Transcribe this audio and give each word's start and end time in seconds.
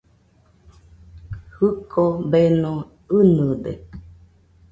Jɨko 1.53 2.03
beno 2.31 2.71
ɨnɨde. 3.17 3.71